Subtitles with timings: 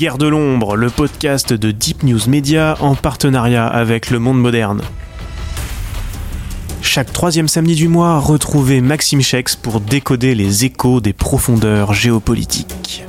[0.00, 4.80] Guerre de l'ombre, le podcast de Deep News Media en partenariat avec Le Monde Moderne.
[6.80, 13.04] Chaque troisième samedi du mois, retrouvez Maxime Chex pour décoder les échos des profondeurs géopolitiques.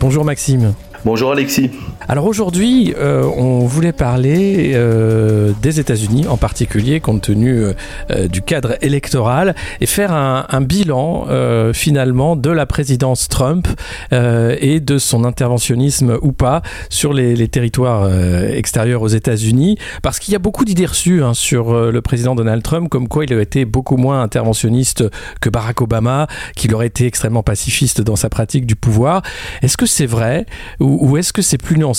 [0.00, 0.74] Bonjour Maxime.
[1.04, 1.70] Bonjour Alexis.
[2.08, 7.64] Alors aujourd'hui, euh, on voulait parler euh, des États-Unis en particulier, compte tenu
[8.10, 11.26] euh, du cadre électoral, et faire un, bilan
[11.72, 13.68] finalement de la présidence Trump
[14.10, 18.08] et de son interventionnisme ou pas sur les, territoires
[18.50, 22.62] extérieurs aux États-Unis, parce qu'il y a beaucoup d'idées reçues hein, sur le président Donald
[22.62, 25.04] Trump, comme quoi il a été beaucoup moins interventionniste
[25.40, 29.22] que Barack Obama, qu'il aurait été extrêmement pacifiste dans sa pratique du pouvoir.
[29.62, 30.46] Est-ce que c'est vrai
[30.80, 31.95] ou, ou est-ce que c'est plus nuancé?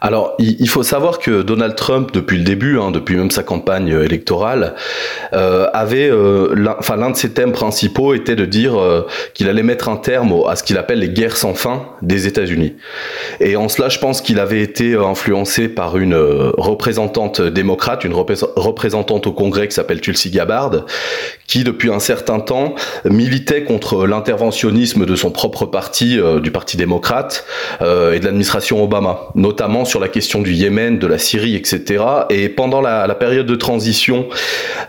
[0.00, 3.88] Alors, il faut savoir que Donald Trump, depuis le début, hein, depuis même sa campagne
[3.88, 4.74] électorale,
[5.32, 9.88] euh, avait, euh, l'un de ses thèmes principaux était de dire euh, qu'il allait mettre
[9.88, 12.74] un terme à ce qu'il appelle les guerres sans fin des États-Unis.
[13.40, 19.26] Et en cela, je pense qu'il avait été influencé par une représentante démocrate, une représentante
[19.26, 20.84] au Congrès qui s'appelle Tulsi Gabbard,
[21.46, 27.44] qui depuis un certain temps militait contre l'interventionnisme de son propre parti, du Parti démocrate
[27.80, 27.84] et
[28.18, 32.04] de l'administration Obama notamment sur la question du Yémen, de la Syrie, etc.
[32.30, 34.28] Et pendant la, période de transition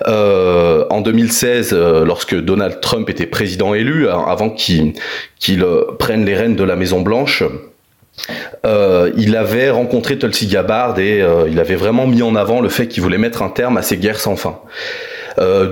[0.07, 4.93] euh, en 2016, euh, lorsque Donald Trump était président élu, hein, avant qu'il
[5.49, 7.43] euh, prenne les rênes de la Maison Blanche,
[9.17, 13.01] il avait rencontré Tulsi Gabbard et il avait vraiment mis en avant le fait qu'il
[13.01, 14.59] voulait mettre un terme à ces guerres sans fin.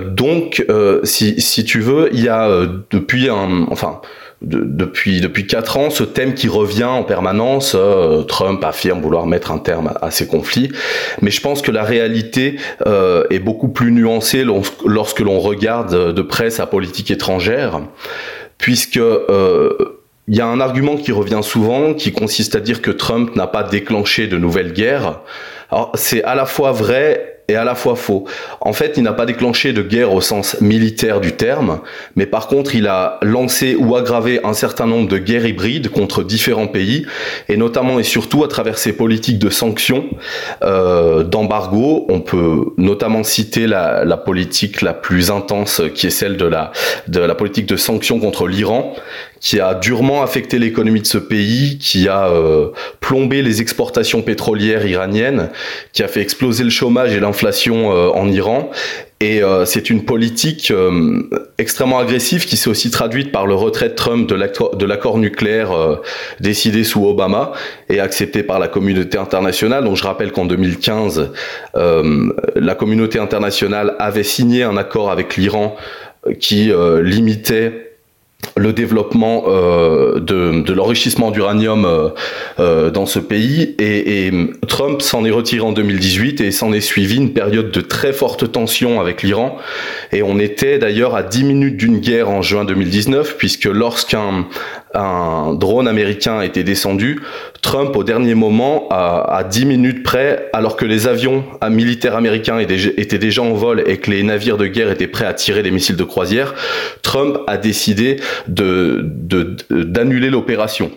[0.08, 0.64] donc,
[1.04, 2.48] si, si, tu veux, il y a
[2.90, 4.00] depuis un, enfin,
[4.42, 7.74] depuis depuis quatre ans, ce thème qui revient en permanence.
[7.74, 10.70] Euh, Trump affirme vouloir mettre un terme à, ces conflits,
[11.20, 14.44] mais je pense que la réalité euh, est beaucoup plus nuancée
[14.84, 17.80] lorsque l'on regarde de près sa politique étrangère,
[18.58, 22.90] puisque euh, il y a un argument qui revient souvent, qui consiste à dire que
[22.90, 25.20] Trump n'a pas déclenché de nouvelles guerres.
[25.70, 28.24] Alors c'est à la fois vrai et à la fois faux.
[28.60, 31.80] En fait, il n'a pas déclenché de guerre au sens militaire du terme,
[32.16, 36.22] mais par contre, il a lancé ou aggravé un certain nombre de guerres hybrides contre
[36.22, 37.06] différents pays,
[37.48, 40.06] et notamment et surtout à travers ses politiques de sanctions,
[40.62, 42.06] euh, d'embargo.
[42.08, 47.66] On peut notamment citer la, politique la plus intense, qui est celle de la politique
[47.66, 48.94] de sanctions contre l'Iran,
[49.42, 52.68] qui a durement affecté l'économie de ce pays, qui a euh,
[53.00, 55.50] plombé les exportations pétrolières iraniennes,
[55.92, 58.70] qui a fait exploser le chômage et l'inflation euh, en Iran.
[59.18, 60.72] Et euh, c'est une politique
[61.58, 65.70] extrêmement agressive qui s'est aussi traduite par le retrait de Trump de l'accord nucléaire
[66.40, 67.52] décidé sous Obama
[67.88, 69.84] et accepté par la communauté internationale.
[69.84, 71.30] Donc je rappelle qu'en 2015,
[71.74, 75.76] la communauté internationale avait signé un accord avec l'Iran
[76.40, 77.91] qui limitait
[78.56, 82.08] le développement euh, de, l'enrichissement d'uranium euh,
[82.58, 83.74] euh, dans ce pays.
[83.78, 84.32] Et, et
[84.68, 88.50] Trump s'en est retiré en 2018 et s'en est suivi une période de très forte
[88.52, 89.56] tension avec l'Iran.
[90.12, 94.46] Et on était d'ailleurs à 10 minutes d'une guerre en juin 2019 puisque lorsqu'un
[94.94, 97.20] un drone américain était descendu,
[97.60, 102.58] Trump au dernier moment, à, à 10 minutes près, alors que les avions militaires américains
[102.58, 105.70] étaient déjà en vol et que les navires de guerre étaient prêts à tirer des
[105.70, 106.54] missiles de croisière,
[107.02, 108.16] Trump a décidé
[108.48, 110.90] d'annuler l'opération.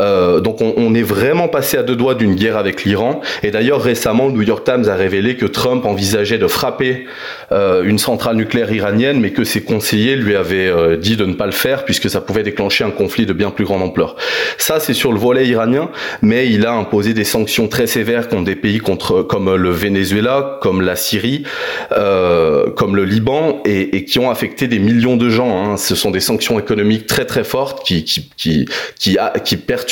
[0.00, 3.20] Euh, donc on, est vraiment passé à deux doigts d'une guerre avec l'Iran.
[3.42, 7.06] Et d'ailleurs récemment, le New York Times a révélé que Trump envisageait de frapper
[7.52, 11.34] euh, une centrale nucléaire iranienne, mais que ses conseillers lui avaient euh, dit de ne
[11.34, 14.16] pas le faire puisque ça pouvait déclencher un conflit de bien plus grande ampleur.
[14.58, 15.90] Ça, c'est sur le volet iranien,
[16.22, 20.58] mais il a imposé des sanctions très sévères contre des pays contre, comme le Venezuela,
[20.62, 21.44] comme la Syrie,
[21.90, 25.62] comme le Liban, et, qui ont affecté des millions de gens.
[25.62, 25.76] Hein.
[25.76, 28.66] Ce sont des sanctions économiques très très fortes qui qui qui
[28.98, 29.89] qui, qui perturbent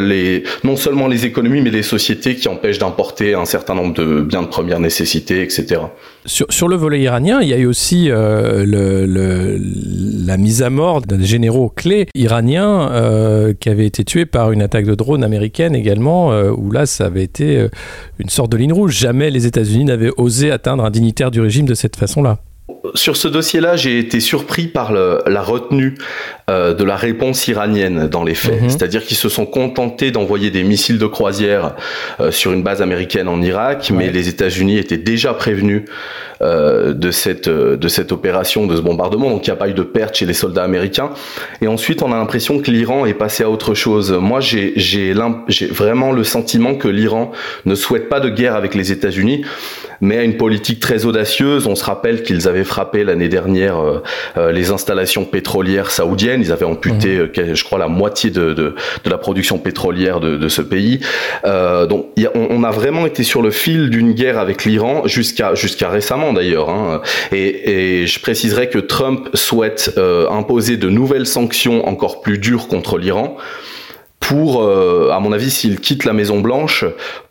[0.00, 4.22] les, non seulement les économies, mais les sociétés qui empêchent d'importer un certain nombre de
[4.22, 5.80] biens de première nécessité, etc.
[6.26, 9.58] Sur, sur le volet iranien, il y a eu aussi euh, le,
[10.26, 14.62] la mise à mort d'un généraux clés iraniens euh, qui avait été tué par une
[14.62, 17.66] attaque de drone américaine également, euh, où là, ça avait été
[18.18, 18.98] une sorte de ligne rouge.
[18.98, 22.38] Jamais les États-Unis n'avaient osé atteindre un dignitaire du régime de cette façon-là
[22.94, 25.94] sur ce dossier-là, j'ai été surpris par la retenue
[26.50, 28.62] euh, de la réponse iranienne dans les faits.
[28.62, 28.70] Mhm.
[28.70, 31.74] C'est-à-dire qu'ils se sont contentés d'envoyer des missiles de croisière
[32.20, 35.82] euh, sur une base américaine en Irak, mais les États-Unis étaient déjà prévenus
[36.42, 39.30] euh, de cette de cette opération, de ce bombardement.
[39.30, 41.10] Donc il n'y a pas eu de perte chez les soldats américains.
[41.60, 44.12] Et ensuite, on a l'impression que l'Iran est passé à autre chose.
[44.12, 45.12] Moi, j'ai j'ai
[45.70, 47.32] vraiment le sentiment que l'Iran
[47.64, 49.44] ne souhaite pas de guerre avec les États-Unis
[50.00, 51.66] mais à une politique très audacieuse.
[51.66, 54.02] On se rappelle qu'ils avaient frappé l'année dernière euh,
[54.36, 56.40] euh, les installations pétrolières saoudiennes.
[56.40, 58.74] Ils avaient amputé, euh, je crois, la moitié de, de,
[59.04, 61.00] de la production pétrolière de, de ce pays.
[61.44, 66.27] donc, on, a vraiment été sur le fil d'une guerre avec l'Iran jusqu'à jusqu'à récemment
[66.32, 66.70] d'ailleurs.
[66.70, 67.02] Hein.
[67.32, 69.98] Et, et, je préciserai que Trump souhaite
[70.30, 73.36] imposer de nouvelles sanctions encore plus dures contre l'Iran
[74.20, 76.84] pour, à mon avis, s'il quitte la Maison Blanche,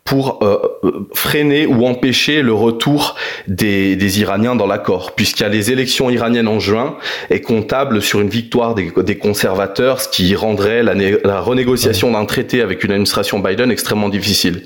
[0.08, 3.14] pour euh, freiner ou empêcher le retour
[3.46, 6.96] des, des Iraniens dans l'accord, puisqu'il y a les élections iraniennes en juin
[7.28, 12.24] et comptable sur une victoire des, des conservateurs, ce qui rendrait la, la renégociation d'un
[12.24, 14.62] traité avec une administration Biden extrêmement difficile.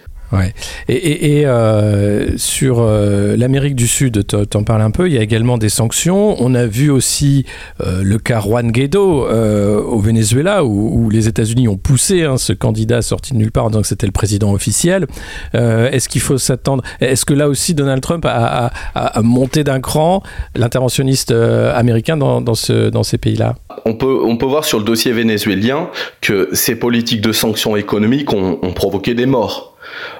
[0.88, 5.22] Et, euh, sur euh, l'Amérique du Sud, tu en parles un peu, il y a
[5.22, 6.36] également des sanctions.
[6.42, 7.44] On a vu aussi
[7.82, 13.02] euh, le cas Juan Guaido au Venezuela, où, les États-Unis ont poussé hein, ce candidat
[13.02, 15.06] sorti de nulle part en disant que c'était le président officiel.
[15.52, 18.70] Est-ce qu'il faut s'attendre Est-ce que là aussi Donald Trump a,
[19.22, 20.22] monté d'un cran
[20.54, 23.56] l'interventionniste américain dans, dans, ce, dans ces pays-là?
[23.84, 25.88] On peut, voir sur le dossier vénézuélien
[26.20, 29.71] que ces politiques de sanctions économiques ont provoqué des morts.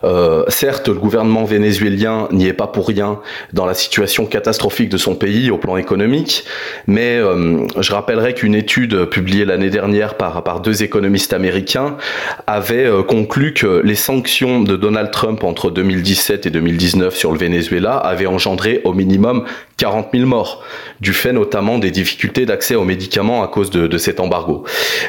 [0.04, 3.20] Euh, certes, le gouvernement vénézuélien n'y est pas pour rien
[3.52, 6.44] dans la situation catastrophique de son pays au plan économique,
[6.86, 11.96] mais euh, je rappellerai qu'une étude publiée l'année dernière par, par deux économistes américains
[12.46, 17.38] avait euh, conclu que les sanctions de Donald Trump entre 2017 et 2019 sur le
[17.38, 19.44] Venezuela avaient engendré au minimum
[19.76, 20.62] 40 000 morts,
[21.00, 24.64] du fait notamment des difficultés d'accès aux médicaments à cause de, cet embargo.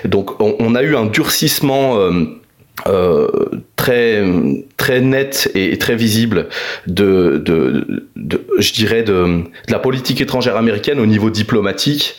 [0.05, 1.97] Donc on, on, a eu un durcissement
[2.88, 3.27] euh,
[3.75, 4.21] très
[4.77, 6.47] très net et, très visible
[6.88, 7.41] de,
[8.59, 12.15] je dirais de, la politique étrangère américaine au niveau diplomatique,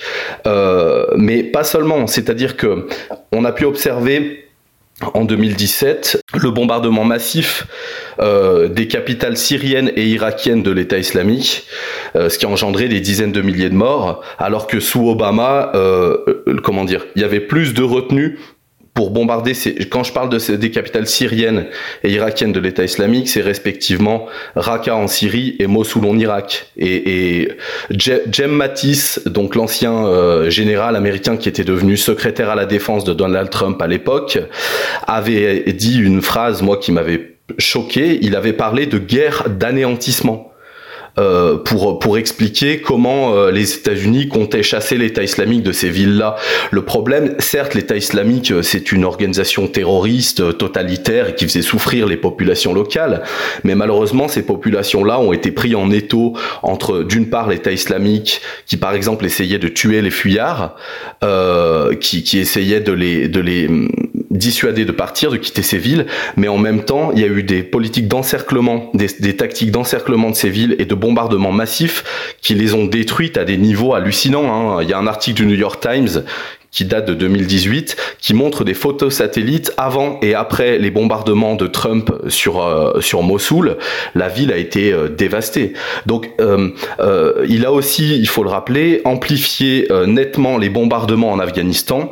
[0.46, 2.06] euh, mais pas seulement.
[2.06, 2.86] C'est-à-dire que
[3.32, 4.46] on a pu observer
[5.12, 7.66] en 2017 le bombardement massif
[8.20, 11.66] euh, des capitales syriennes et irakiennes de l'État islamique,
[12.14, 15.72] ce qui a engendré des dizaines de milliers de morts, alors que sous Obama,
[16.62, 18.38] comment dire, il y avait plus de retenue
[18.94, 19.52] pour bombarder
[19.90, 21.66] quand je parle de des capitales syriennes
[22.04, 26.68] et irakiennes de l'État islamique, c'est respectivement Raqqa en Syrie et Mossoul en Irak.
[26.76, 27.52] Et, et
[27.90, 33.12] Jem Mattis, donc l'ancien euh, général américain qui était devenu secrétaire à la défense de
[33.12, 34.38] Donald Trump à l'époque,
[35.06, 38.18] avait dit une phrase, moi, qui m'avait choqué.
[38.22, 40.53] Il avait parlé de guerre d'anéantissement.
[41.16, 46.34] Euh, pour pour expliquer comment euh, les États-Unis comptaient chasser l'État islamique de ces villes-là.
[46.72, 52.16] Le problème, certes, l'État islamique euh, c'est une organisation terroriste totalitaire qui faisait souffrir les
[52.16, 53.22] populations locales,
[53.62, 56.34] mais malheureusement ces populations-là ont été prises en étau
[56.64, 60.74] entre d'une part l'État islamique qui par exemple essayait de tuer les fuyards,
[61.22, 63.70] euh, qui qui essayait de les de les
[64.34, 67.42] dissuader de partir, de quitter ces villes, mais en même temps, il y a eu
[67.42, 72.04] des politiques d'encerclement, des, des, tactiques d'encerclement de ces villes et de bombardements massifs
[72.42, 74.78] qui les ont détruites à des niveaux hallucinants.
[74.78, 74.82] Hein.
[74.82, 76.24] Il y a un article du New York Times
[76.74, 81.68] qui date de 2018, qui montre des photos satellites avant et après les bombardements de
[81.68, 83.78] Trump sur euh, sur Mossoul.
[84.16, 85.72] La ville a été euh, dévastée.
[86.04, 91.30] Donc, euh, euh il a aussi, il faut le rappeler, amplifié euh, nettement les bombardements
[91.30, 92.10] en Afghanistan.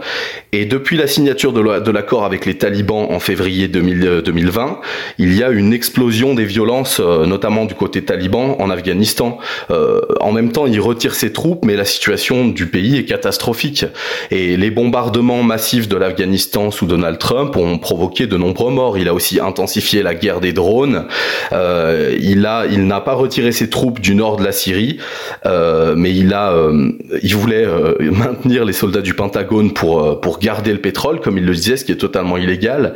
[0.55, 4.81] Et depuis la signature de l'accord avec les talibans en février 2000, 2020,
[5.19, 9.39] il y a une explosion des violences, notamment du côté taliban en Afghanistan.
[9.71, 13.87] en même temps, il retire ses troupes, mais la situation du pays est catastrophique.
[14.31, 18.99] Et les, bombardements massifs de l'Afghanistan sous Donald Trump ont provoqué de nombreux morts.
[18.99, 21.07] Il a aussi intensifié la guerre des drones.
[21.53, 24.99] Euh, il a, il n'a pas retiré ses troupes du nord de la Syrie,
[25.47, 30.15] euh, mais il a, euh, il voulait euh, maintenir les soldats du Pentagone pour euh,
[30.21, 32.95] pour garder le pétrole, comme il le disait, ce qui est totalement illégal.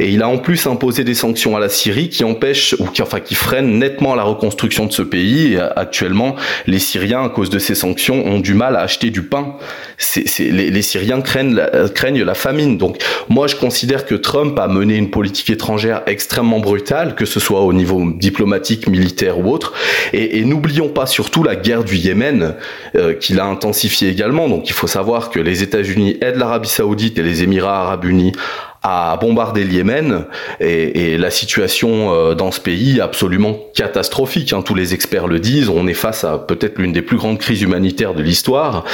[0.00, 3.02] Et il a en plus imposé des sanctions à la Syrie qui empêchent ou qui,
[3.02, 5.54] enfin, qui freinent nettement la reconstruction de ce pays.
[5.54, 6.36] Et actuellement,
[6.66, 9.56] les Syriens, à cause de ces sanctions, ont du mal à acheter du pain.
[9.98, 12.78] C'est, les, les Syriens craignent la, euh, craignent la famine.
[12.78, 12.98] Donc
[13.28, 17.60] moi, je considère que Trump a mené une politique étrangère extrêmement brutale, que ce soit
[17.60, 19.74] au niveau diplomatique, militaire ou autre.
[20.12, 22.54] Et, et n'oublions pas surtout la guerre du Yémen,
[22.94, 24.48] euh, qu'il a intensifiée également.
[24.48, 26.85] Donc il faut savoir que les États-Unis aident l'Arabie saoudite
[27.18, 28.32] et les Émirats arabes unis
[28.88, 30.26] à bombarder le Yémen
[30.60, 34.52] et, et la situation euh, dans ce pays absolument catastrophique.
[34.52, 34.62] Hein.
[34.62, 35.68] Tous les experts le disent.
[35.68, 38.84] On est face à peut-être l'une des plus grandes crises humanitaires de l'histoire.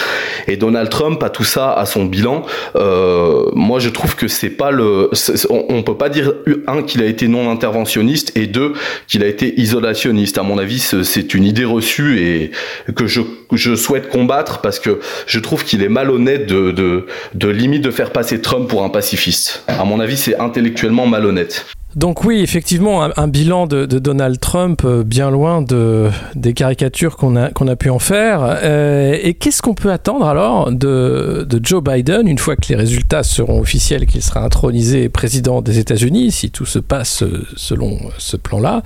[0.49, 2.47] Et Donald Trump a tout ça à son bilan.
[2.75, 5.11] Euh, moi, je trouve que c'est pas le.
[5.51, 6.33] On, on, peut pas dire
[6.67, 8.73] un qu'il a été non interventionniste et deux
[9.09, 10.39] qu'il a été isolationniste.
[10.39, 12.51] À mon avis, c'est une idée reçue et
[12.95, 13.21] que je,
[13.53, 17.91] je souhaite combattre parce que je trouve qu'il est malhonnête de, de, de limite de
[17.91, 19.65] faire passer Trump pour un pacifiste.
[19.83, 21.67] À mon avis, c'est intellectuellement malhonnête.
[21.95, 27.37] Donc oui, effectivement, un, bilan de, Donald Trump euh, bien loin de, des caricatures qu'on
[27.37, 28.41] a, a pu en faire.
[28.43, 32.77] Euh, et qu'est-ce qu'on peut attendre alors de, de, Joe Biden une fois que les
[32.77, 37.25] résultats seront officiels, qu'il sera intronisé président des États-Unis, si tout se passe
[37.57, 38.83] selon ce plan-là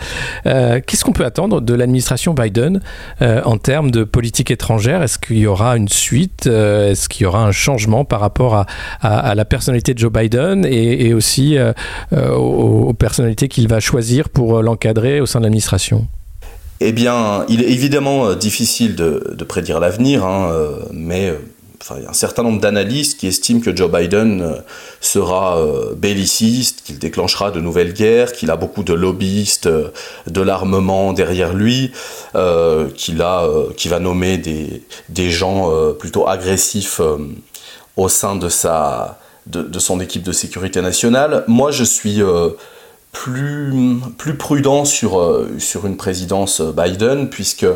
[0.47, 2.81] euh, Qu'est-ce qu'on peut attendre de l'administration Biden
[3.21, 5.03] en termes de politique étrangère?
[5.03, 8.67] Est-ce qu'il y aura une suite Est-ce qu'il y aura un changement par rapport à,
[9.01, 11.57] à, la personnalité de Joe Biden et aussi
[12.13, 16.07] au personnalités qu'il va choisir pour euh, l'encadrer au sein de l'administration
[16.81, 21.33] Eh bien, il est évidemment euh, difficile de, prédire l'avenir, hein, euh, mais
[21.97, 24.57] il y a un certain nombre d'analystes qui estiment que Joe Biden
[25.01, 25.57] sera
[25.97, 29.69] belliciste, qu'il déclenchera de nouvelles guerres, qu'il a beaucoup de lobbyistes
[30.27, 31.93] de l'armement derrière lui,
[32.33, 37.01] qu'il va nommer des, gens plutôt agressifs
[37.97, 41.45] au sein de, sa, de, son équipe de sécurité nationale.
[41.47, 42.21] Moi, je suis
[43.17, 47.67] plus, prudent sur, euh, sur une présidence Biden, puisque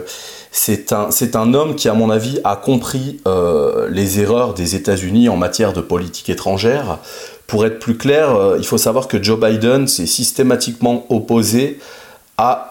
[0.50, 5.28] c'est un, un homme qui, à mon avis, a compris euh, les erreurs des États-Unis
[5.28, 6.98] en matière de politique étrangère.
[7.46, 11.78] Pour être plus clair, euh, il faut savoir que Joe Biden s'est systématiquement opposé
[12.42, 12.68] à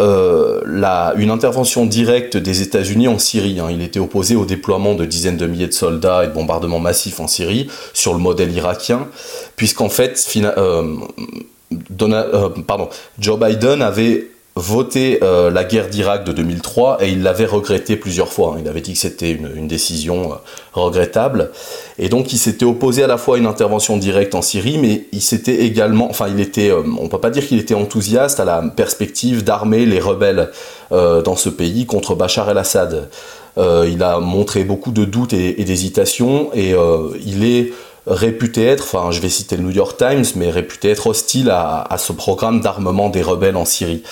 [0.66, 3.60] la, une intervention directe des États-Unis en Syrie.
[3.60, 3.68] Hein.
[3.70, 7.20] Il était opposé au déploiement de dizaines de milliers de soldats et de bombardements massifs
[7.20, 9.08] en Syrie sur le modèle irakien,
[9.58, 10.18] puisqu'en fait,
[11.72, 12.50] Euh,
[13.20, 18.34] Joe Biden avait voté euh, la guerre d'Irak de 2003 et il l'avait regretté plusieurs
[18.34, 18.58] fois.
[18.60, 20.36] Il avait dit que c'était une, décision euh,
[20.74, 21.52] regrettable.
[21.98, 25.06] Et donc il s'était opposé à la fois à une intervention directe en Syrie, mais
[25.12, 28.62] il s'était également, enfin il était, on peut pas dire qu'il était enthousiaste à la
[28.64, 30.50] perspective d'armer les rebelles
[30.92, 33.10] dans ce pays contre Bachar el-Assad.
[33.58, 36.74] il a montré beaucoup de doutes et, et d'hésitations et
[37.26, 37.72] il est
[38.10, 41.96] réputé être, enfin je vais citer le New York Times, mais réputé être hostile à,
[41.98, 44.04] ce programme d'armement des rebelles en Syrie.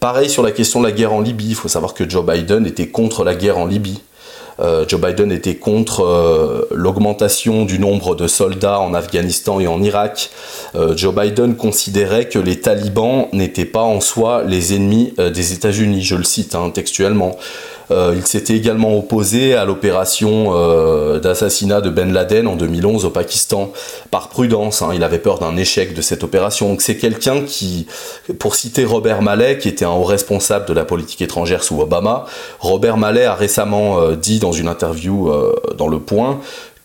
[0.00, 2.66] Pareil sur la question de la guerre en Libye, il faut savoir que Joe Biden
[2.66, 4.00] était contre la guerre en Libye.
[4.60, 9.82] Euh, Joe Biden était contre euh, l'augmentation du nombre de soldats en Afghanistan et en
[9.82, 10.30] Irak.
[10.74, 16.02] Euh, Joe Biden considérait que les talibans n'étaient pas en soi les ennemis des États-Unis,
[16.02, 17.36] je le cite hein, textuellement.
[17.92, 23.10] Euh, il s'était également opposé à l'opération euh, d'assassinat de Ben Laden en 2011 au
[23.10, 23.72] Pakistan
[24.10, 24.82] par prudence.
[24.82, 24.90] Hein.
[24.94, 26.68] il avait peur d'un échec de cette opération.
[26.68, 27.86] Donc c'est quelqu'un qui,
[28.38, 32.24] pour citer Robert Mallet, qui était un haut responsable de la politique étrangère sous Obama,
[32.60, 35.30] Robert Mallet a récemment euh, dit dans une interview
[35.76, 36.40] dans Le Point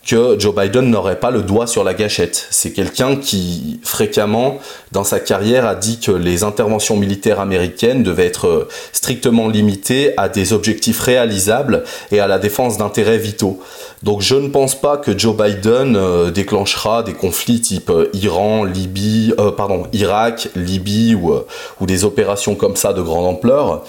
[0.08, 2.46] que Joe Biden n'aurait pas le doigt sur la gâchette.
[2.50, 4.58] C'est quelqu'un qui fréquemment
[4.90, 10.30] dans sa carrière a dit que les interventions militaires américaines devaient être strictement limitées à
[10.30, 13.60] des objectifs réalisables et à la défense d'intérêts vitaux.
[14.02, 18.64] Donc je ne pense pas que Joe Biden euh, déclenchera des conflits type euh, Iran,
[18.64, 21.34] Libye, euh, pardon, Irak, Libye ou,
[21.80, 23.84] ou des opérations comme ça de grande ampleur.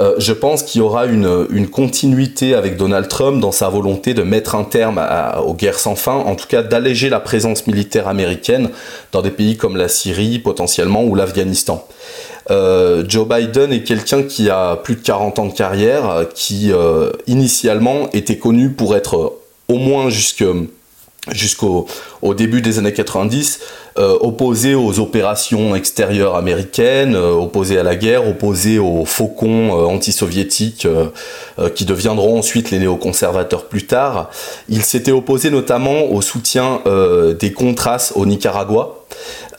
[0.00, 4.22] Euh, je pense qu'il y aura une, continuité avec Donald Trump dans sa volonté de
[4.22, 5.04] mettre un terme
[5.44, 8.70] aux guerres sans fin, en tout cas d'alléger la présence militaire américaine
[9.12, 11.86] dans des pays comme la Syrie potentiellement ou l'Afghanistan.
[12.50, 17.10] Euh, Joe Biden est quelqu'un qui a plus de 40 ans de carrière, qui euh,
[17.26, 19.34] initialement était connu pour être
[19.68, 20.44] au moins jusque
[21.32, 21.86] jusqu'au
[22.22, 23.60] au début des années 90,
[23.98, 29.86] euh, opposé aux opérations extérieures américaines, euh, opposé à la guerre, opposé aux faucons euh,
[29.86, 30.86] anti-soviétiques
[31.74, 34.30] qui deviendront ensuite les néoconservateurs plus tard.
[34.68, 36.80] Il s'était opposé notamment au soutien
[37.38, 38.97] des Contras au Nicaragua.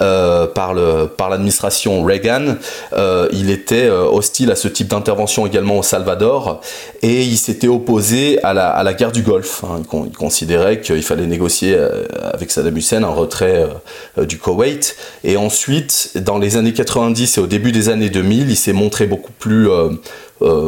[0.01, 2.55] Euh, par l'administration Reagan.
[2.93, 6.61] Euh, il était euh, hostile à ce type d'intervention également au Salvador
[7.01, 9.65] et il s'était opposé à la, à la guerre du Golfe.
[9.65, 9.81] Hein.
[10.05, 11.77] Il, considérait qu'il fallait négocier
[12.33, 13.67] avec Saddam Hussein un retrait
[14.17, 14.95] du Koweït.
[15.25, 19.05] Et ensuite, dans les années 90 et au début des années 2000, il s'est montré
[19.05, 19.67] beaucoup plus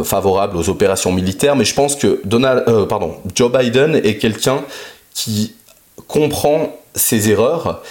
[0.04, 1.56] favorable aux opérations militaires.
[1.56, 4.62] Mais je pense que Donald, pardon, Joe Biden est quelqu'un
[5.14, 5.54] qui
[6.08, 7.82] comprend ses erreurs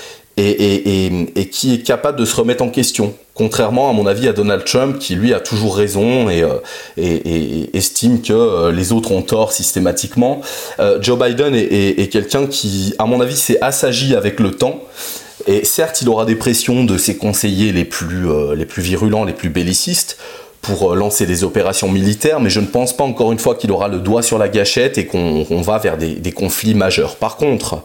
[0.40, 3.14] et, qui est capable de se remettre en question.
[3.34, 8.20] Contrairement, à mon avis, à Donald Trump, qui lui a toujours raison et, euh, estime
[8.20, 10.40] que euh, les autres ont tort systématiquement.
[10.78, 14.80] Euh, Joe Biden est, quelqu'un qui, à mon avis, s'est assagi avec le temps
[15.46, 19.32] Et certes, il aura des pressions de ses conseillers les plus, les plus virulents, les
[19.32, 20.18] plus bellicistes,
[20.60, 23.88] pour lancer des opérations militaires, mais je ne pense pas encore une fois qu'il aura
[23.88, 27.16] le doigt sur la gâchette et qu'on va vers des, des, conflits majeurs.
[27.16, 27.82] Par contre,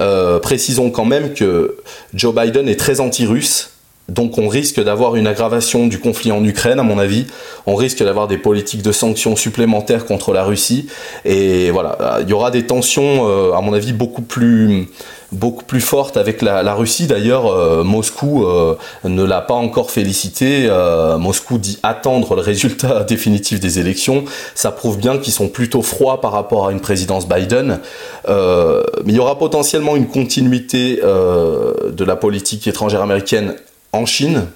[0.00, 1.76] euh, précisons quand même que
[2.14, 3.70] Joe Biden est très anti-russe.
[4.08, 7.26] Donc on risque d'avoir une aggravation du conflit en Ukraine, à mon avis.
[7.66, 10.88] On risque d'avoir des politiques de sanctions supplémentaires contre la Russie.
[11.26, 14.88] Et voilà, il y aura des tensions, euh, à mon avis, beaucoup plus
[15.32, 17.06] beaucoup plus forte avec la, Russie.
[17.06, 20.66] D'ailleurs, euh, Moscou euh, ne l'a pas encore félicité.
[20.68, 24.24] Euh, Moscou dit attendre le résultat définitif des élections.
[24.54, 27.80] Ça prouve bien qu'ils sont plutôt froids par rapport à une présidence Biden.
[28.26, 33.54] mais il y aura potentiellement une continuité de la politique étrangère américaine
[33.92, 34.46] en Chine,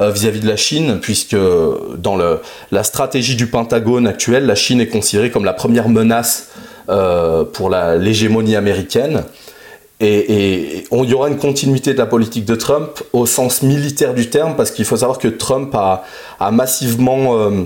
[0.00, 1.36] vis-à-vis de la Chine, puisque
[1.98, 2.40] dans le,
[2.72, 6.50] la stratégie du Pentagone actuelle, la Chine est considérée comme la première menace
[6.86, 9.24] pour l'hégémonie américaine.
[10.00, 14.28] Et, il y aura une continuité de la politique de Trump au sens militaire du
[14.28, 16.02] terme, parce qu'il faut savoir que Trump a,
[16.50, 17.64] massivement euh,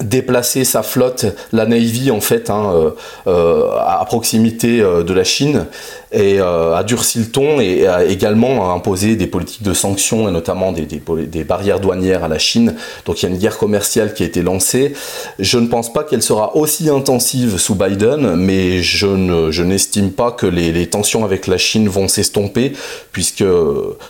[0.00, 2.90] déplacé sa flotte, la Navy en fait, hein, euh,
[3.26, 5.66] euh, à proximité de la Chine,
[6.12, 10.32] et euh, a durci le ton et a également imposé des politiques de sanctions et
[10.32, 12.74] notamment des, barrières douanières à la Chine.
[13.06, 14.94] Donc il y a une guerre commerciale qui a été lancée.
[15.38, 20.12] Je ne pense pas qu'elle sera aussi intensive sous Biden, mais je, ne, je n'estime
[20.12, 22.72] pas que les, tensions avec la Chine vont s'estomper
[23.12, 23.44] puisque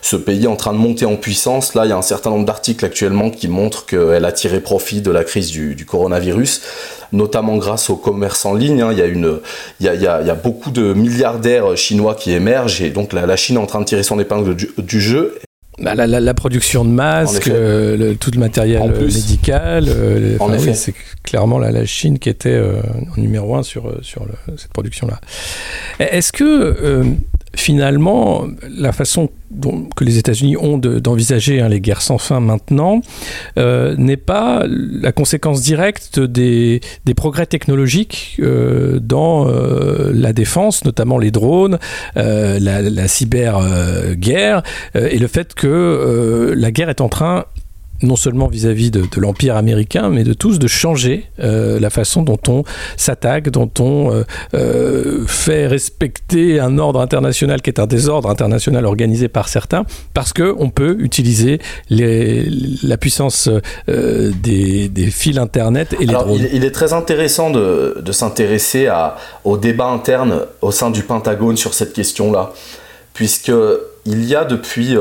[0.01, 1.75] ce pays est en train de monter en puissance.
[1.75, 5.01] Là, il y a un certain nombre d'articles actuellement qui montrent qu'elle a tiré profit
[5.01, 6.61] de la crise du, coronavirus
[7.11, 8.83] notamment grâce au commerce en ligne.
[8.91, 13.65] Il, y a, beaucoup de milliardaires chinois qui émergent et donc la, Chine est en
[13.65, 15.39] train de tirer son épingle du, jeu.
[15.79, 20.73] Bah, la, la, production de masques, euh, tout le matériel euh, médical, euh, en effet.
[20.75, 24.25] c'est clairement la, Chine qui était en numéro un sur, sur
[24.57, 25.19] cette production-là.
[25.99, 27.15] Est-ce que
[27.55, 29.29] finalement, la façon
[29.95, 33.01] que les États-Unis ont d'envisager hein, les guerres sans fin maintenant
[33.57, 36.81] euh, n'est pas la conséquence directe des,
[37.15, 41.77] progrès technologiques euh, dans euh, la défense, notamment les drones,
[42.15, 44.63] la, la cyber-guerre,
[44.95, 47.45] et le fait que la guerre est en train
[48.03, 52.39] non seulement vis-à-vis de, l'Empire américain, mais de tous, de changer euh, la façon dont
[52.47, 52.63] on
[52.97, 58.85] s'attaque, dont on euh, euh, fait respecter un ordre international qui est un désordre international
[58.85, 62.45] organisé par certains, parce qu'on peut utiliser les,
[62.83, 63.49] la puissance
[63.87, 66.47] des, fils Internet et les drones.
[66.51, 68.89] Il, est très intéressant de, de s'intéresser
[69.43, 72.51] au débat interne au sein du Pentagone sur cette question-là,
[73.13, 73.51] puisque
[74.05, 74.95] il y a depuis,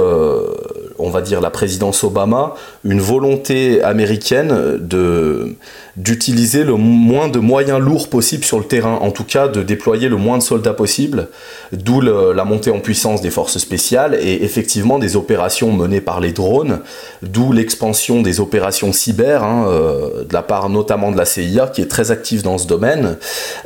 [1.03, 5.57] on va dire, la présidence Obama, une volonté américaine de
[5.97, 10.09] d'utiliser le moins de moyens lourds possible sur le terrain, en tout cas de déployer
[10.09, 11.29] le moins de soldats possible,
[11.73, 16.33] d'où la montée en puissance des forces spéciales et effectivement des opérations menées par les
[16.33, 16.81] drones,
[17.21, 21.83] d'où l'expansion des opérations cyber, hein, euh, de la part notamment de la CIA qui
[21.83, 23.19] est très active dans ce domaine.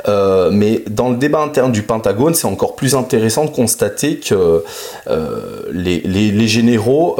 [0.07, 4.63] Euh, mais dans le débat interne du Pentagone, c'est encore plus intéressant de constater que
[5.09, 5.39] euh,
[5.71, 7.15] les, les, généraux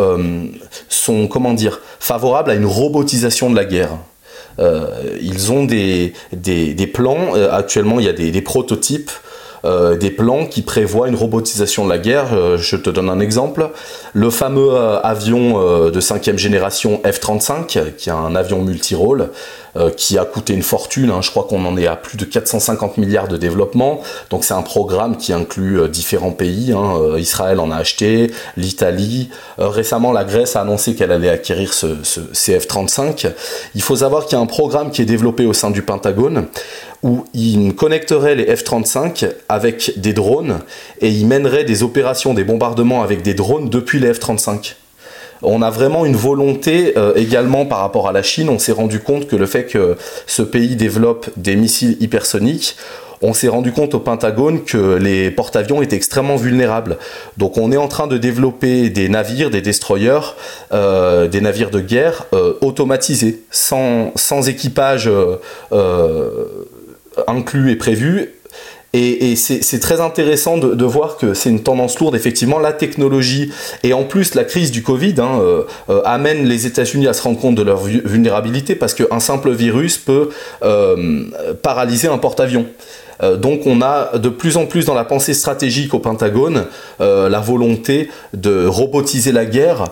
[0.89, 3.97] sont, comment dire, favorables à une robotisation de la guerre.
[4.59, 9.11] Euh, ils ont des, des, plans, euh, actuellement il y a des, prototypes
[9.67, 12.57] euh, des plans qui prévoient une robotisation de la guerre.
[12.57, 13.69] je te donne un exemple.
[14.13, 19.29] Le fameux avion de cinquième génération F-35, qui est un avion multirôle,
[19.77, 21.11] euh, qui a coûté une fortune.
[21.11, 21.21] Hein.
[21.21, 24.01] Je crois qu'on en est à plus de 450 milliards de développement.
[24.31, 26.71] Donc c'est un programme qui inclut euh, différents pays.
[26.71, 26.95] Hein.
[26.99, 29.29] Euh, Israël en a acheté, l'Italie.
[29.57, 33.31] récemment, la Grèce a annoncé qu'elle allait acquérir ce, ce CF-35.
[33.75, 36.47] Il faut savoir qu'il y a un programme qui est développé au sein du Pentagone
[37.03, 40.59] où il connecterait les F-35 avec des drones
[41.01, 44.75] et il mènerait des opérations, des bombardements avec des drones depuis les F-35
[45.41, 48.49] on a vraiment une volonté euh, également par rapport à la Chine.
[48.49, 52.75] On s'est rendu compte que le fait que ce pays développe des missiles hypersoniques,
[53.21, 56.97] on s'est rendu compte au Pentagone que les porte-avions étaient extrêmement vulnérables.
[57.37, 60.19] Donc on est en train de développer des navires, des destroyers,
[60.71, 65.09] euh, des navires de guerre euh, automatisés, sans, sans équipage
[67.27, 68.29] inclus et prévu,
[68.93, 73.51] et, c'est très intéressant de, voir que c'est une tendance lourde, effectivement, la technologie
[73.83, 77.21] et en plus la crise du Covid hein, euh, euh, amène les États-Unis à se
[77.21, 80.29] rendre compte de leur vulnérabilité parce qu'un simple virus peut
[80.63, 81.25] euh,
[81.61, 82.65] paralyser un porte-avions.
[83.23, 86.65] Euh, donc on a de plus en plus dans la pensée stratégique au Pentagone
[87.01, 89.85] euh, la volonté de robotiser la guerre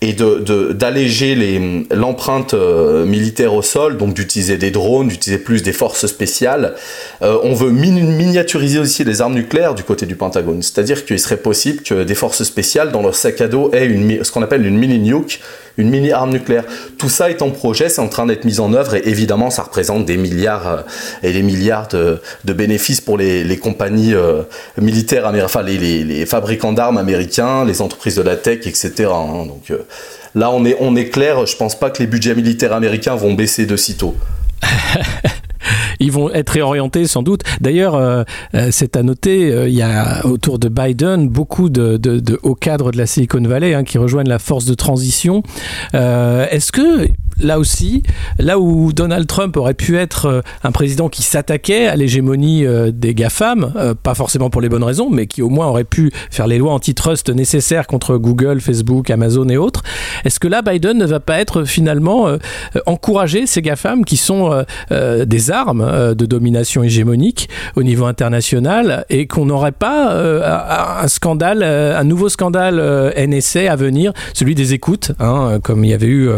[0.00, 5.72] et d'alléger de, l'empreinte euh, militaire au sol, donc d'utiliser des drones, d'utiliser plus des
[5.72, 6.74] forces spéciales.
[7.20, 11.82] on veut miniaturiser aussi les armes nucléaires du côté du Pentagone, c'est-à-dire qu'il serait possible
[11.82, 13.88] que des forces spéciales dans leur sac à dos aient
[14.22, 15.40] ce qu'on appelle une mini nuke,
[15.76, 16.64] une mini arme nucléaire.
[16.98, 19.62] Tout ça est en projet, c'est en train d'être mis en œuvre et évidemment ça
[19.62, 20.84] représente des milliards
[21.22, 24.42] et des milliards de, bénéfices pour les, compagnies euh,
[24.78, 29.10] militaires enfin les, fabricants d'armes américains, les entreprises de la tech, etc.
[29.12, 29.46] Hein.
[29.46, 29.78] donc euh,
[30.34, 33.34] là, on est, on est clair, je pense pas que les budgets militaires américains vont
[33.34, 34.14] baisser de sitôt.
[36.00, 37.42] ils vont être réorientés sans doute.
[37.60, 38.24] D'ailleurs, euh,
[38.70, 43.06] c'est à noter, il y a autour de Biden beaucoup de, hauts cadres de la
[43.06, 45.42] Silicon Valley hein, qui rejoignent la force de transition.
[45.92, 47.08] Est-ce que
[47.42, 48.02] là aussi,
[48.38, 52.90] là où Donald Trump aurait pu être euh, un président qui s'attaquait à l'hégémonie euh,
[52.92, 56.12] des GAFAM, euh, pas forcément pour les bonnes raisons, mais qui au moins aurait pu
[56.30, 59.82] faire les lois antitrust nécessaires contre Google, Facebook, Amazon et autres,
[60.24, 62.28] est-ce que là, Biden ne va pas être finalement
[62.86, 69.46] encourager ces GAFAM qui sont des armes de domination hégémonique au niveau international et qu'on
[69.46, 70.12] n'aurait pas
[71.02, 75.94] un scandale, un nouveau scandale NSA à venir, celui des écoutes, hein, comme il y
[75.94, 76.30] avait eu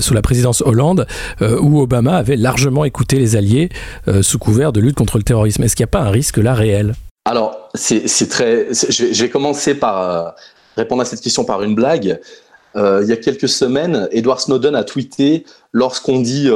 [0.00, 1.06] sous la présidence Hollande,
[1.42, 3.68] euh, où Obama avait largement écouté les alliés
[4.08, 5.62] euh, sous couvert de lutte contre le terrorisme.
[5.62, 6.94] Est-ce qu'il n'y a pas un risque là réel?
[7.24, 8.68] Alors, c'est très.
[8.72, 10.30] Je vais commencer par euh,
[10.76, 12.18] répondre à cette question par une blague.
[12.74, 16.48] il y a quelques semaines, Edward Snowden a tweeté lorsqu'on dit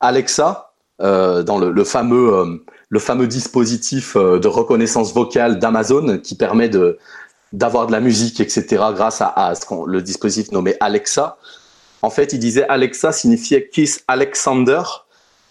[0.00, 6.70] Alexa dans le, fameux, le fameux dispositif de reconnaissance vocale d'Amazon qui permet
[7.52, 9.54] d'avoir de la musique, etc., grâce à, à
[9.86, 11.36] le dispositif nommé Alexa.
[12.02, 14.82] En fait, il disait Alexa signifiait Keith Alexander,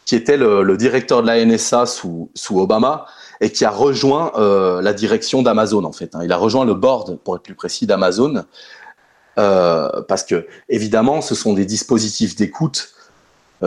[0.05, 3.05] qui était le, directeur de la NSA sous, Obama
[3.39, 6.13] et qui a rejoint euh, la direction d'Amazon en fait.
[6.13, 6.19] Hein.
[6.23, 8.43] Il a rejoint le board, pour être plus précis, d'Amazon,
[9.39, 12.89] euh, parce que évidemment, ce sont des dispositifs d'écoute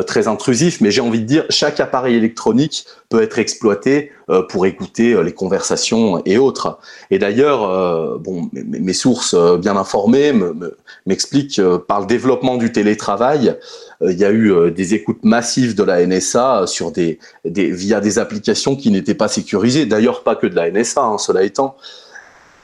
[0.02, 4.66] très intrusif, mais j'ai envie de dire, chaque appareil électronique peut être exploité euh, pour
[4.66, 6.78] écouter euh, les conversations et autres.
[7.10, 10.32] Et d'ailleurs, bon, mes, sources bien informées
[11.06, 13.56] m'expliquent par le développement du télétravail,
[14.00, 18.18] il y a eu des écoutes massives de la NSA sur des, des via des
[18.18, 19.86] applications qui n'étaient pas sécurisées.
[19.86, 21.76] D'ailleurs, pas que de la NSA, hein, cela étant.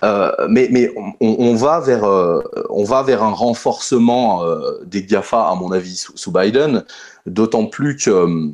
[0.03, 5.49] Euh, mais, mais on, va vers, euh, on va vers un renforcement euh, des GAFA,
[5.49, 6.85] à mon avis, sous, Biden,
[7.27, 8.53] d'autant plus que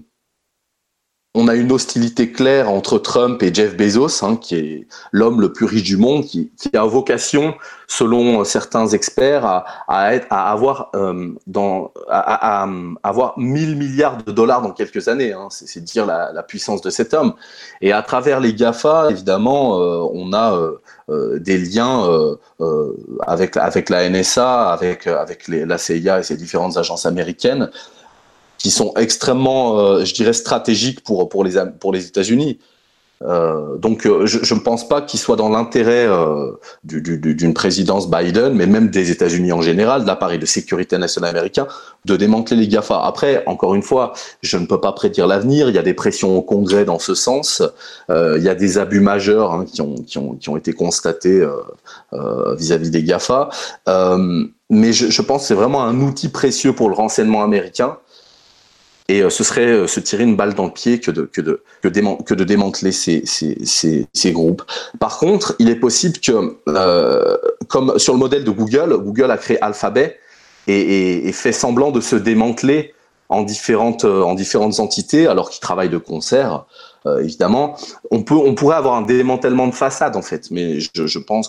[1.36, 5.52] on a une hostilité claire entre Trump et Jeff Bezos, hein, qui est l'homme le
[5.52, 7.54] plus riche du monde, qui, a vocation,
[7.86, 9.62] selon certains experts, à,
[10.28, 10.90] avoir,
[13.02, 15.32] avoir 1000 milliards de dollars dans quelques années.
[15.32, 15.48] Hein.
[15.50, 17.34] c'est dire la, puissance de cet homme.
[17.80, 19.76] Et à travers les GAFA, évidemment,
[20.12, 20.58] on a
[21.08, 22.92] euh, des liens euh, euh,
[23.26, 23.54] avec,
[23.90, 27.70] la NSA, avec, la CIA et ses différentes agences américaines
[28.58, 32.58] qui sont extrêmement, je dirais, stratégiques pour, pour les, pour les États-Unis.
[33.22, 36.52] Euh, donc euh, je ne pense pas qu'il soit dans l'intérêt euh,
[36.84, 41.66] d'une présidence Biden, mais même des États-Unis en général, de l'appareil de sécurité nationale américain,
[42.04, 43.00] de démanteler les GAFA.
[43.02, 45.70] Après, encore une fois, je ne peux pas prédire l'avenir.
[45.70, 47.62] Il y a des pressions au Congrès dans ce sens.
[48.10, 51.46] il y a des abus majeurs hein, qui, ont, qui, ont, qui, ont, été constatés
[52.12, 53.48] vis-à-vis -vis des GAFA.
[54.68, 57.96] mais je, je pense que c'est vraiment un outil précieux pour le renseignement américain.
[59.08, 61.40] Et euh, ce serait euh, se tirer une balle dans le pied que de, que
[61.40, 61.88] de, que
[62.22, 64.62] que de démanteler ces, ces, ces, ces, groupes.
[64.98, 67.36] Par contre, il est possible que, euh,
[67.68, 70.18] comme sur le modèle de Google, Google a créé Alphabet
[70.66, 72.94] et, et, et fait semblant de se démanteler
[73.28, 76.66] en différentes, euh, en différentes entités alors qu'ils travaillent de concert.
[77.06, 77.76] Euh, évidemment,
[78.10, 81.48] on peut, on pourrait avoir un démantèlement de façade en fait, mais je, pense,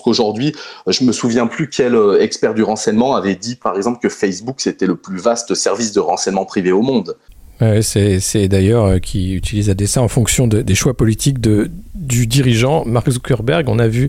[0.00, 0.54] qu'aujourd'hui,
[0.86, 4.56] je me souviens plus quel euh, expert du renseignement avait dit par exemple que Facebook
[4.58, 7.16] c'était le plus vaste service de renseignement privé au monde
[7.82, 12.84] c'est d'ailleurs euh, qui utilise à dessein en fonction des choix politiques de, du dirigeant
[12.84, 13.68] Mark Zuckerberg.
[13.68, 14.08] On a vu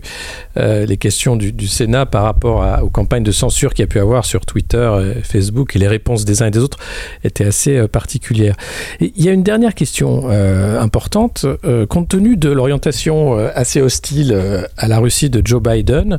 [0.56, 3.98] euh, les questions du, Sénat par rapport aux campagnes de censure qu'il y a pu
[3.98, 6.78] avoir sur Twitter, euh, Facebook et les réponses des uns et des autres
[7.24, 8.56] étaient assez particulières.
[9.00, 11.46] il y a une dernière question importante.
[11.88, 14.36] compte tenu de l'orientation assez hostile
[14.76, 16.18] à la Russie de Joe Biden,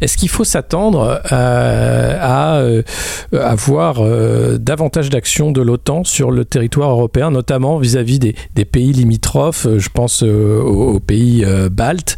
[0.00, 2.60] est-ce qu'il faut s'attendre à,
[3.32, 4.02] avoir
[4.58, 9.66] davantage d'actions de l'OTAN sur le territoire européen, notamment vis-à-vis des, pays limitrophes.
[9.66, 12.16] Euh, je pense euh, pays euh, baltes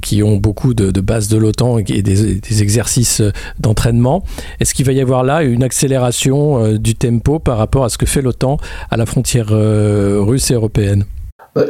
[0.00, 3.22] qui ont beaucoup de, bases de l'OTAN et des, exercices
[3.60, 4.24] d'entraînement.
[4.60, 8.06] Est-ce qu'il va y avoir là une accélération du tempo par rapport à ce que
[8.06, 8.58] fait l'OTAN
[8.90, 11.04] à la frontière russe et européenne?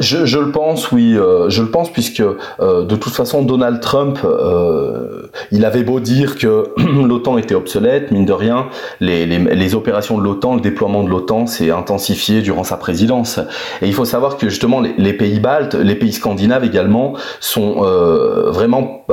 [0.00, 3.80] Je, je, le pense, oui, euh, je le pense puisque euh, de toute façon Donald
[3.80, 6.70] Trump, euh, il avait beau dire que
[7.04, 8.66] l'OTAN était obsolète, mine de rien,
[9.00, 13.38] les opérations de l'OTAN, le déploiement de l'OTAN s'est intensifié durant sa présidence.
[13.82, 17.82] Et il faut savoir que justement les, les pays baltes, les pays scandinaves également, sont
[17.82, 19.04] vraiment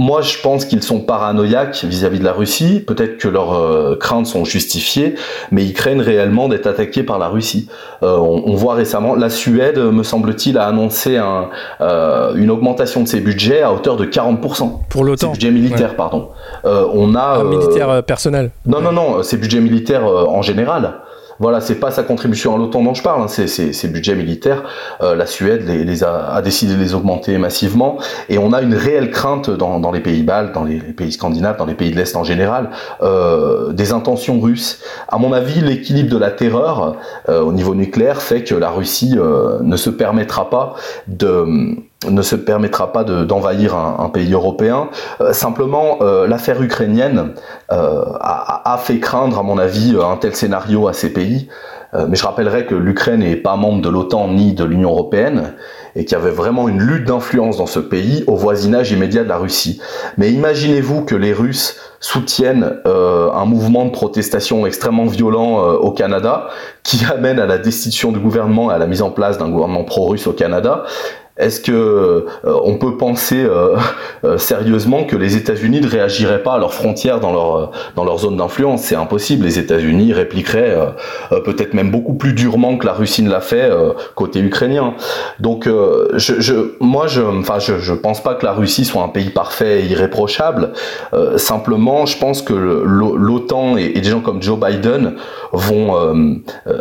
[0.00, 2.82] moi, je pense qu'ils sont paranoïaques vis-à-vis de la Russie.
[2.86, 5.14] Peut-être que leurs euh, craintes sont justifiées,
[5.52, 7.68] mais ils craignent réellement d'être attaqués par la Russie.
[8.02, 11.50] Euh, on, voit récemment, la Suède, me semble-t-il, a annoncé un,
[11.82, 14.86] euh, une augmentation de ses budgets à hauteur de 40%.
[14.88, 15.34] Pour l'OTAN.
[15.34, 16.30] Ses budgets militaires, pardon.
[16.64, 17.40] on a.
[17.40, 18.52] Un militaire personnel.
[18.64, 20.94] Non, non, non, ses budgets militaires en général.
[21.40, 24.62] Voilà, c'est pas sa contribution à l'OTAN dont je parle, hein, c'est ses budgets militaires.
[25.00, 27.96] Euh, la Suède les, a, décidé de les augmenter massivement,
[28.28, 31.64] et on a une réelle crainte dans, les pays baltes, dans les, pays scandinaves, dans
[31.64, 32.68] les pays de l'Est en général,
[33.02, 34.80] euh, des intentions russes.
[35.08, 36.96] À mon avis, l'équilibre de la terreur
[37.30, 40.74] euh, au niveau nucléaire fait que la Russie ne se permettra pas
[41.08, 44.88] de ne se permettra pas d'envahir un, pays européen.
[45.20, 47.34] Euh, simplement, euh, l'affaire ukrainienne
[47.70, 51.48] euh, a, a, fait craindre, à mon avis, un tel scénario à ces pays.
[52.08, 55.54] mais je rappellerai que l'Ukraine n'est pas membre de l'OTAN ni de l'Union européenne
[55.96, 59.28] et qu'il y avait vraiment une lutte d'influence dans ce pays au voisinage immédiat de
[59.28, 59.80] la Russie.
[60.16, 66.46] Mais imaginez-vous que les Russes soutiennent un mouvement de protestation extrêmement violent au Canada
[66.84, 69.82] qui amène à la destitution du gouvernement et à la mise en place d'un gouvernement
[69.82, 70.84] pro-russe au Canada.
[71.40, 73.76] Est-ce que euh, on peut penser euh,
[74.24, 77.70] euh, sérieusement que les États-Unis ne réagiraient pas à leurs frontières dans
[78.04, 78.82] leur zone d'influence?
[78.82, 79.46] C'est impossible.
[79.46, 80.76] Les États-Unis répliqueraient
[81.44, 83.70] peut-être même beaucoup plus durement que la Russie ne l'a fait
[84.14, 84.94] côté ukrainien.
[85.38, 85.68] Donc,
[86.80, 87.58] moi, je, enfin,
[88.02, 90.72] pense pas que la Russie soit un pays parfait et irréprochable.
[91.36, 95.14] simplement, je pense que l'OTAN et, des gens comme Joe Biden
[95.52, 95.94] vont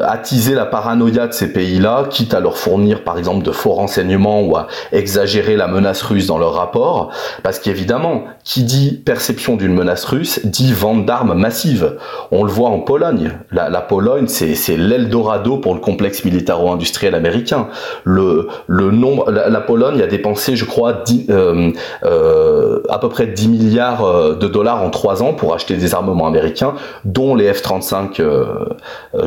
[0.02, 4.49] attiser la paranoïa de ces pays-là, quitte à leur fournir, par exemple, de faux renseignements
[4.58, 7.12] à exagérer la menace russe dans leur rapport,
[7.44, 11.98] parce qu'évidemment, qui dit perception d'une menace russe dit vente d'armes massives.
[12.32, 13.32] On le voit en Pologne.
[13.52, 17.68] La, Pologne, c'est l'Eldorado pour le complexe militaro-industriel américain.
[18.04, 18.90] Le, le
[19.30, 21.72] la, Pologne a dépensé, je crois, euh,
[22.04, 25.94] euh, à peu près 10 milliards euh, de dollars en 3 ans pour acheter des
[25.94, 26.74] armements américains,
[27.06, 28.22] dont les F-35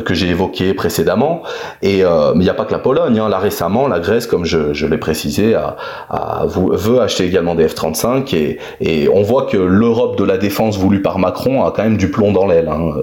[0.03, 1.43] que j'ai évoqués précédemment.
[1.81, 3.19] Et mais il n'y a pas que la Pologne.
[3.19, 3.29] Hein.
[3.29, 5.12] Là récemment, la Grèce, comme je, je l'ai précisé,
[5.55, 8.35] à, veut acheter également des F-35
[8.81, 12.09] et, on voit que l'Europe de la défense voulue par Macron a quand même du
[12.09, 12.67] plomb dans l'aile.
[12.67, 12.93] Hein,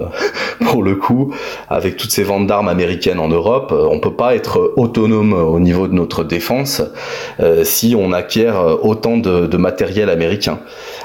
[0.71, 1.33] pour le coup,
[1.69, 5.87] avec toutes ces ventes d'armes américaines en Europe, on peut pas être autonome au niveau
[5.87, 6.81] de notre défense
[7.39, 10.59] euh, si on acquiert autant de, matériel américain.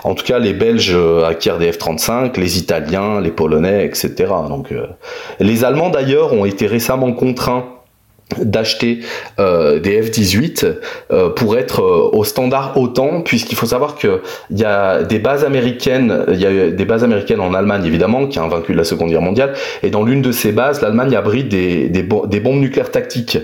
[0.05, 4.14] En tout cas, les Belges acquièrent des F-35, les Italiens, les Polonais, etc.
[4.49, 4.87] Donc, euh,
[5.40, 7.75] les Allemands d'ailleurs ont été récemment contraints
[8.38, 9.00] d'acheter
[9.38, 10.74] euh, des F-18
[11.12, 15.20] euh, pour être euh, au standard OTAN puisqu'il faut savoir que il y a des
[15.20, 18.84] bases américaines il y a des bases américaines en Allemagne évidemment qui a vaincu la
[18.84, 19.54] Seconde Guerre mondiale.
[19.82, 23.38] Et dans l'une de ces bases l'Allemagne abrite des, des, bombes nucléaires tactiques.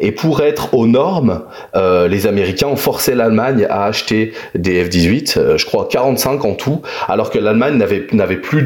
[0.00, 1.42] Et pour être aux normes
[1.74, 6.82] les Américains ont forcé l'Allemagne à acheter des F-18 euh, je crois 45 en tout
[7.08, 8.62] alors que l'Allemagne n'avait n'avait plus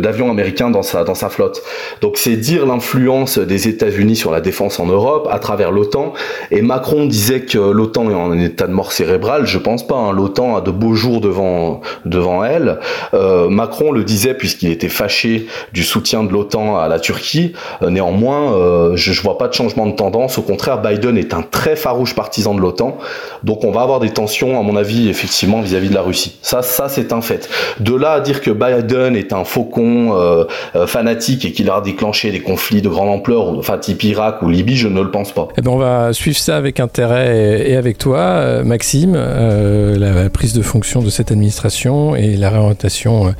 [0.00, 1.62] d'avions américains dans sa dans sa flotte.
[2.00, 6.12] Donc c'est dire l'influence des États-Unis sur la défense en Europe à travers l'OTAN.
[6.50, 9.46] Et Macron disait que l'OTAN est en état de mort cérébrale.
[9.46, 9.96] Je pense pas.
[9.96, 10.12] Hein.
[10.12, 12.78] L'OTAN a de beaux jours devant devant elle.
[13.14, 17.52] Euh, Macron le disait puisqu'il était fâché du soutien de l'OTAN à la Turquie.
[17.82, 20.38] Euh, néanmoins, euh, je, vois pas de changement de tendance.
[20.38, 22.98] Au contraire, Biden est un très farouche partisan de l'OTAN.
[23.42, 26.38] Donc on va avoir des tensions, à mon avis, effectivement, vis-à-vis de la Russie.
[26.42, 27.48] Ça, ça c'est un fait.
[27.80, 30.44] De là à dire que Biden est un faucon
[30.86, 34.76] fanatique et qu'il a déclenché des conflits de grande ampleur, enfin type Irak ou Libye,
[34.76, 35.48] je ne le pense pas.
[35.56, 40.30] Eh ben on va suivre ça avec intérêt et avec toi, euh, Maxime, euh, la
[40.30, 43.30] prise de fonction de cette administration et la réorientation euh,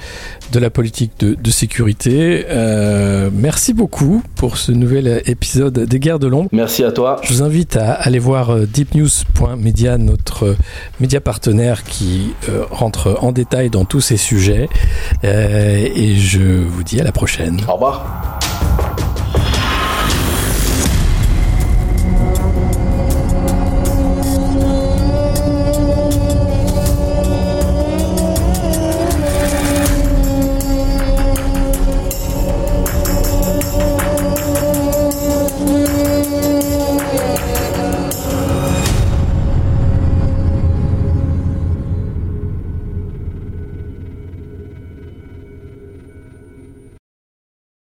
[0.53, 2.47] de la politique de, de sécurité.
[2.49, 6.49] Euh, merci beaucoup pour ce nouvel épisode des guerres de l'ombre.
[6.53, 7.17] Merci à toi.
[7.23, 10.57] Je vous invite à aller voir deepnews.media, notre
[11.01, 12.33] média partenaire qui
[12.71, 14.69] rentre en détail dans tous ces sujets.
[15.23, 17.61] et je vous dis à la prochaine.
[17.69, 18.43] Au revoir.